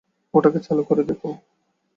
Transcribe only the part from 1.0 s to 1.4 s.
দেখো।